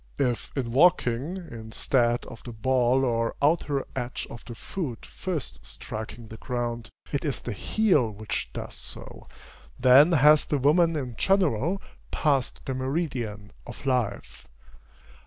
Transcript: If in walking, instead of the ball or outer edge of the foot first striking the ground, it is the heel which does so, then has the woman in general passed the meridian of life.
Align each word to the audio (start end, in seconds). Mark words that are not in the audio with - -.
If 0.17 0.51
in 0.57 0.71
walking, 0.71 1.37
instead 1.37 2.25
of 2.25 2.41
the 2.41 2.51
ball 2.51 3.05
or 3.05 3.35
outer 3.39 3.85
edge 3.95 4.25
of 4.31 4.43
the 4.45 4.55
foot 4.55 5.05
first 5.05 5.59
striking 5.61 6.27
the 6.27 6.37
ground, 6.37 6.89
it 7.11 7.23
is 7.23 7.39
the 7.39 7.51
heel 7.53 8.09
which 8.09 8.49
does 8.51 8.73
so, 8.73 9.27
then 9.77 10.13
has 10.13 10.47
the 10.47 10.57
woman 10.57 10.95
in 10.95 11.15
general 11.19 11.83
passed 12.09 12.61
the 12.65 12.73
meridian 12.73 13.51
of 13.67 13.85
life. 13.85 14.47